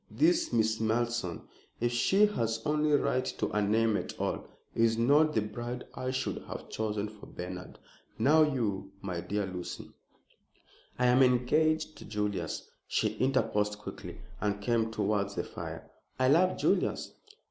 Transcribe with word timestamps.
This 0.09 0.51
Miss 0.51 0.79
Malleson 0.79 1.43
if 1.79 1.91
she 1.91 2.25
has 2.25 2.59
any 2.65 2.93
right 2.93 3.23
to 3.23 3.51
a 3.51 3.61
name 3.61 3.95
at 3.95 4.19
all 4.19 4.47
is 4.73 4.97
not 4.97 5.35
the 5.35 5.41
bride 5.43 5.85
I 5.93 6.09
should 6.09 6.39
have 6.47 6.71
chosen 6.71 7.07
for 7.07 7.27
Bernard. 7.27 7.77
Now 8.17 8.41
you, 8.41 8.93
my 9.03 9.21
dear 9.21 9.45
Lucy" 9.45 9.91
"I 10.97 11.05
am 11.05 11.21
engaged 11.21 11.99
to 11.99 12.05
Julius," 12.05 12.67
she 12.87 13.09
interposed 13.17 13.77
quickly, 13.77 14.21
and 14.39 14.59
came 14.59 14.89
towards 14.89 15.35
the 15.35 15.43
fire. 15.43 15.91
"I 16.17 16.29
love 16.29 16.57
Julius." 16.57 17.13